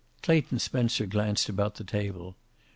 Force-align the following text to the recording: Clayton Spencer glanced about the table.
Clayton 0.23 0.57
Spencer 0.57 1.05
glanced 1.05 1.47
about 1.47 1.75
the 1.75 1.83
table. 1.83 2.35